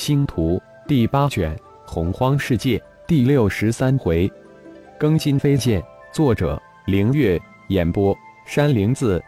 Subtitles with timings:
[0.00, 0.58] 星图
[0.88, 1.54] 第八卷
[1.86, 4.32] 洪荒世界第六十三回，
[4.98, 7.38] 更新飞剑，作者凌月，
[7.68, 8.16] 演播
[8.46, 9.22] 山灵子。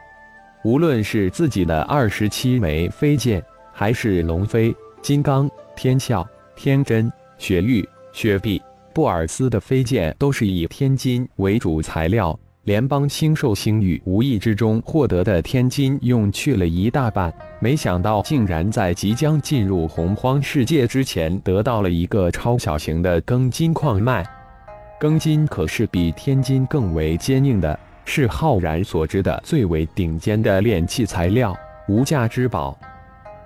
[0.65, 5.47] 无论是自己的二十七枚飞剑，还是龙飞、金刚、
[5.77, 6.27] 天啸、
[6.57, 8.59] 天真、雪域、雪碧、
[8.95, 12.37] 布尔斯的飞剑，都是以天金为主材料。
[12.65, 24.25] 联邦星兽星域无意之中获得的天金用去了一大半，没想到竟然在即将进入洪荒世界之前得到了一个超小型的庚金矿脉。
[25.01, 31.53] 庚金可是比天金更为坚硬的，是浩然所知的最为顶尖的炼器材料，
[31.89, 32.79] 无价之宝。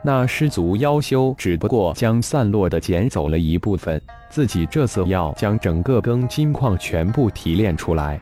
[0.03, 3.99] 那失足妖修只不过将散落的捡走了一部分，
[4.29, 8.21] 自己这次要将整个庚金矿全部提炼出来。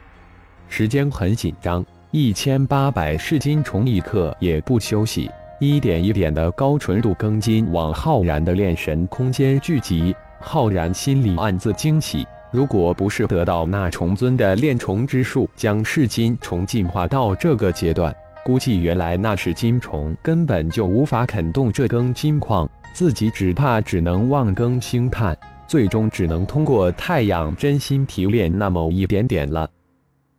[0.76, 10.12] 时间很紧张，一千八百噬金虫一刻也不休息，一点一点的高纯度庚金往浩然的炼神空间聚集。
[10.40, 18.12] 浩然心里暗自惊喜，如果不是得到那虫尊的炼虫之术，将噬金虫进化到这个阶段，
[18.44, 25.38] 估计原来那是金虫根本就无法啃动这根金矿，自己只怕只能望庚兴叹，
[25.68, 29.70] 最终只能通过太阳真心提炼那么一点点了。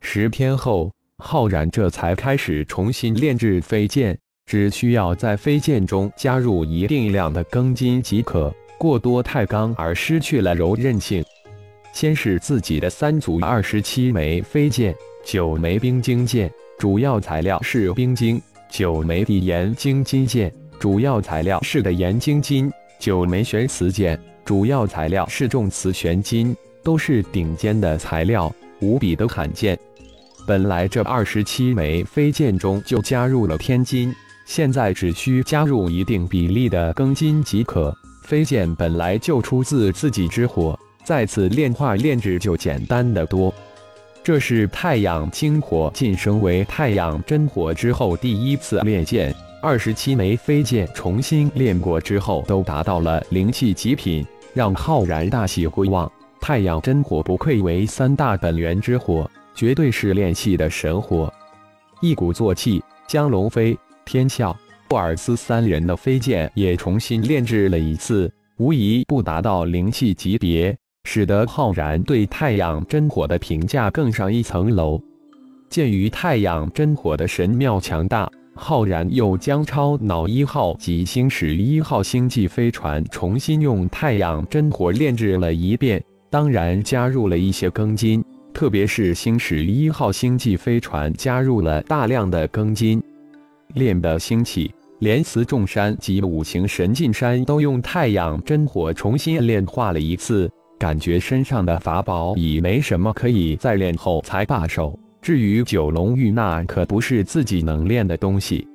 [0.02, 8.54] 十天后，浩然这才开始重新炼制飞剑，只需要在飞剑中加入一定量的庚金即可。
[8.78, 11.24] 过多太刚而失去了柔韧性。
[11.94, 14.94] 先是自己的三组二十七枚飞剑，
[15.24, 18.38] 九枚冰晶剑，主要材料是冰晶；
[18.70, 28.54] 九枚地岩晶金剑，主要材料是的岩晶金；九枚玄磁剑，主要材料是重磁玄金，都是顶尖的材料，
[28.86, 29.78] 无比的罕见。
[30.48, 34.14] 本来这二十七枚飞剑中就加入了天金，
[34.46, 37.92] 现在只需加入一定比例的庚金即可。
[38.22, 43.54] 飞剑本来就出自自己之火，再次炼化炼制就简单的多。
[44.24, 56.12] 这是太阳精火晋升为太阳真火之后第一次炼剑，二十七枚飞剑重新炼过之后都达到了灵气极品，让浩然大喜回望。
[56.48, 59.28] 太阳真火不愧为三大本源之火。
[59.56, 61.34] 绝对是炼气的神火，
[62.02, 63.76] 一鼓作气将龙飞、
[64.06, 64.56] 天啸、
[64.88, 75.02] 布尔斯三人的飞剑也重新炼制了一次，无疑不达到灵气级别，使得浩然对太阳真火的评价更上一层楼。
[75.68, 86.04] 鉴于太阳真火的神妙强大，浩然又将超脑一号及星矢一号星际飞船重新用太阳真火炼制了一遍，
[86.36, 88.22] 当然加入了一些庚金。
[88.54, 93.02] 特别是星矢一号星际飞船加入了大量的庚金，
[93.76, 94.70] 炼的兴起，
[95.00, 105.00] 连磁众山及五行神进山都用太阳真火重新炼化了一次，感觉身上的法宝已没什么可以再炼后才罢手。
[105.22, 108.68] 至于九龙玉，那可不是自己能炼的东西。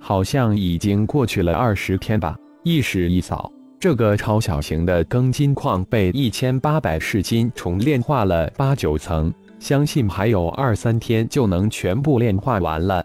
[0.00, 3.52] 好像已经过去了二十天吧，意识一扫。
[3.80, 13.04] 这个超小型的庚金矿被一千八百噬金虫炼化了八九层，相信还有二三天就能全部炼化完了。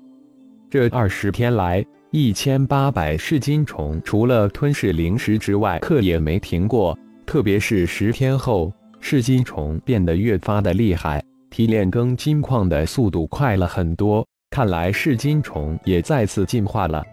[0.71, 6.97] 这二十天来，一千八百噬金虫除了吞噬灵石之外，课也没停过。
[7.23, 14.25] 特别是十天后，噬金虫变得越发的厉害，提炼庚金矿的速度快了很多。
[14.49, 17.03] 看来噬金虫也再次进化了。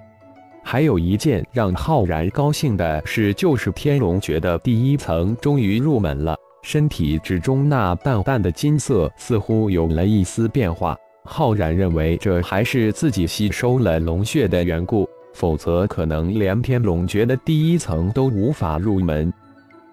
[0.62, 6.36] 还有一件让浩然高兴的事，就是天龙诀的第一层终于入门了。
[6.62, 10.96] 身体之中那淡淡的金色似乎有了一丝变化。
[11.24, 19.32] 浩然认为这还是自己吸收了龙血的缘故，否则可能连天龙诀的第一层都无法入门。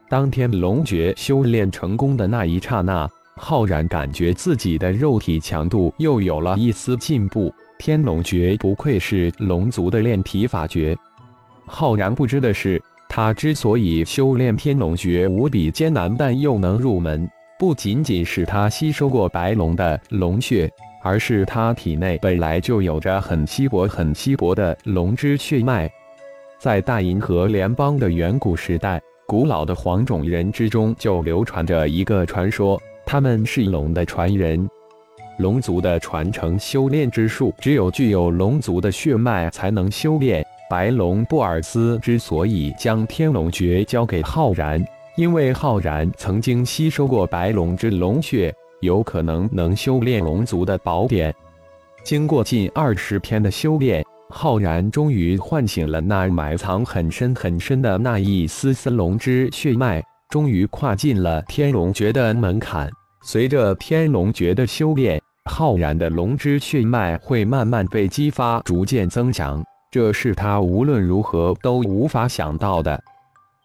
[0.10, 7.54] 当天龙诀修炼成功的那一刹那，浩然感觉自己的肉体强度又有了一丝进步。
[7.78, 10.96] 天龙诀不愧是龙族的炼体法诀。
[11.66, 17.30] 浩然不知的是，他之所以修炼天龙诀无比艰难，但又能入门，
[17.60, 20.70] 不仅仅是他吸收过白龙的龙血，
[21.04, 25.90] 而是他体内本来就有着很稀薄、很稀薄的龙之血脉。
[26.60, 34.68] 在大银河联邦的远古时代，古老的黄种人之中就流传着一个传说，他们是龙的传人。
[35.38, 40.46] 龙族的传承修炼之术，只有具有龙族的血脉才能修炼。
[40.70, 44.84] 白龙布尔斯之所以将天龙诀交给浩然，
[45.16, 51.34] 因为浩然曾经吸收过白龙之龙血，有可能能修炼龙族的宝典。
[52.04, 62.90] 经过近二十天的修炼，浩然终于唤醒了那埋藏很深很深的那一丝丝龙之血脉，终于跨进了天龙诀的门槛。
[63.24, 69.64] 随着天龙诀的修炼，浩然的龙之血脉会慢慢被激发，逐渐增强。
[69.90, 73.02] 这是他无论如何都无法想到的。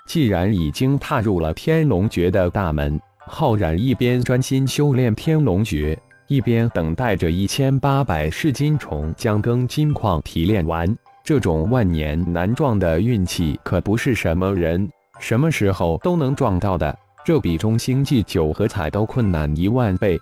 [0.06, 5.98] 既然已经踏入了天龙诀的大门，浩然一边专心修炼天龙诀。
[6.28, 14.88] 一边等待着一千八百噬金虫将庚金矿提炼完，这种万年难撞的运气可不是什么人
[15.20, 20.18] 什么时候都能撞到的，这比中星际九合彩都困难一万倍。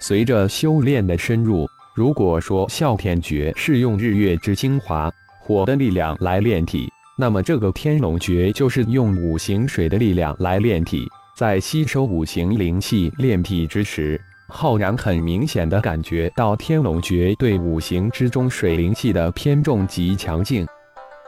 [0.00, 11.06] 随着修炼的深入，如果说哮天诀是用日月之精华火的力量来炼体，那么这个天龙诀就是用五行水的力量来炼体。
[11.36, 14.20] 在吸收五行灵气炼体之时。
[14.52, 20.66] 浩然很明显的感觉到天龙诀对五行之中水灵气的偏重及强劲，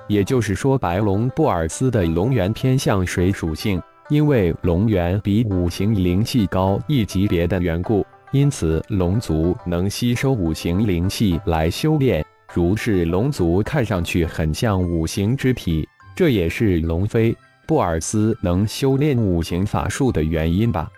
[0.08, 12.24] 也就是说，白龙布尔斯的龙元偏向水属性，因为龙元比五行灵气高一级别的缘故，因此龙族能吸收五行灵气来修炼。
[12.54, 15.86] 如是龙族看上去很像五行之体，
[16.16, 17.36] 这也是龙飞
[17.66, 20.90] 布尔斯能修炼五行法术的原因吧。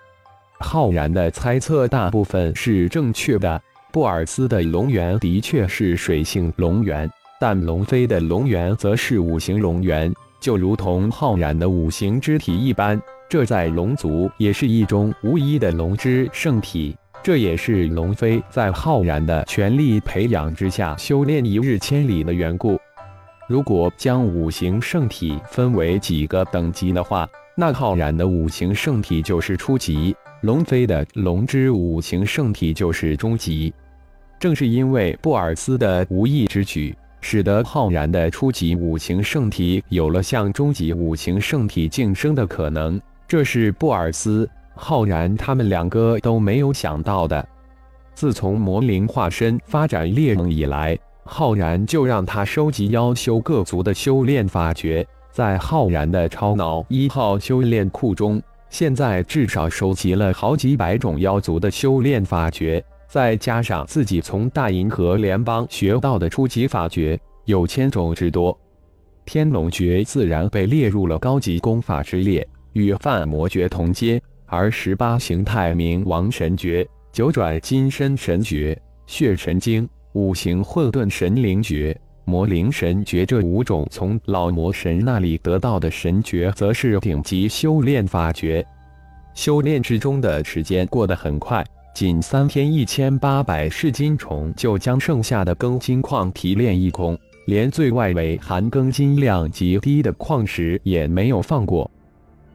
[0.61, 3.61] 浩然的猜测大部分是正确的。
[3.93, 7.11] 布尔斯的龙源的确是水性龙源，
[7.41, 13.01] 但龙飞的龙源则是五行龙源，就如同浩然的五行之体一般。
[13.29, 16.97] 这在龙族也是一种无一的龙之圣体。
[17.25, 22.79] 这也是龙飞在浩然的全力培养之下修炼一日千里的缘故。
[23.49, 27.27] 如果将五行圣体分为几个等级的话，
[27.57, 30.15] 那浩然的五行圣体就是初级。
[30.43, 33.73] 龙飞的龙之五行圣体就是终极，
[34.39, 43.01] 正是因为布尔斯的无意之举，使得浩然的初级五行圣体有了向终极五行圣体晋升的可能。
[43.27, 47.47] 这是布尔斯、浩然他们两个都没有想到的。
[48.15, 58.41] 自从魔灵化身发展猎梦以来，浩然就让他收集妖修各族的修炼法诀，在浩然的超脑一号修炼库中。
[58.71, 68.57] 现在至少收集了好几百种妖族的修炼法诀，再加上自己从大银河联邦学到的初级法诀，有千种之多。
[69.25, 74.21] 天龙诀自然被列入了高级功法之列，与范魔诀同阶。
[74.55, 81.99] 而十八形态冥王神诀、九转金身神诀、血神经、五行混沌神灵诀。
[82.25, 88.65] 魔灵神诀这五种从老魔神那里得到的神诀，则是顶级修炼法诀。
[89.35, 91.63] 修炼之中的时间过得很快，
[91.93, 101.91] 仅三天，一千八百噬金虫就将剩下的庚金矿提炼一空，连最外围含庚金量极低的矿石也没有放过。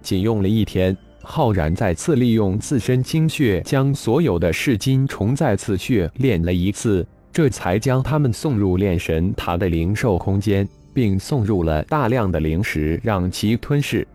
[0.02, 7.06] 仅用了一天，浩然再次利用自身精血，将所有的噬金虫再次血炼了一次。
[7.32, 14.06] 这才将他们送入炼神塔的灵兽空间，并送入了大量的灵石，让其吞噬。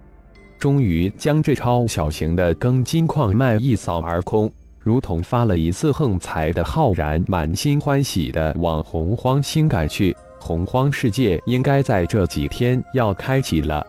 [0.58, 10.14] 终于将这超小型的庚金矿脉一扫而空，如同发了一次横财的浩然，满心欢喜的往洪荒星赶去。
[10.40, 13.86] 洪荒世界应该在这几天要开启了。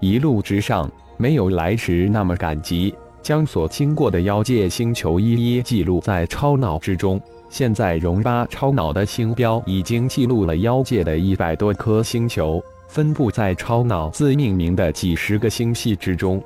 [0.00, 0.90] 一路之上，
[1.20, 7.20] 没有来时那么赶集，将所经过的妖界星球一一记录在超脑之中。
[7.50, 16.42] 现在，荣八超脑的星标已经记录了妖界的一百多颗星球，分布在超脑自命名的几十个星系之中。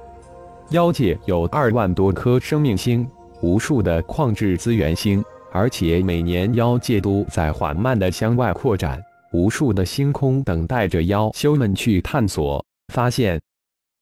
[0.71, 3.09] 妖界有二万多颗生命星，
[3.43, 9.01] 无数的矿质资源星，而且每年妖界都在缓慢的向外扩展，
[9.33, 13.41] 无数的星空等待着妖修们去探索发现。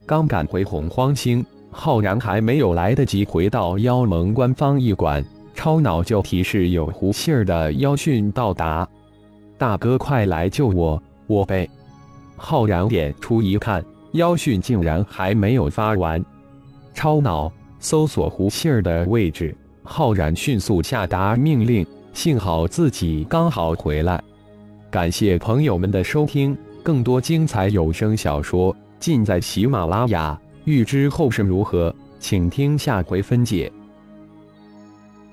[0.04, 5.24] 刚赶回洪荒星，浩然还没有来得及回到妖盟官方驿馆。
[5.54, 8.88] 超脑就提示有胡杏儿的妖讯到达，
[9.58, 11.00] 大哥快来救我！
[11.26, 11.68] 我被
[12.36, 16.24] 浩然点出一看，妖讯竟然还没有发完。
[16.94, 21.86] 超脑搜索胡杏儿的位置，浩然迅速下达命令。
[22.12, 24.22] 幸好自己刚好回来。
[24.90, 30.40] 感谢朋友们的收听，更多精彩有声小说尽在喜马拉雅。
[30.64, 33.70] 欲知后事如何，请听下回分解。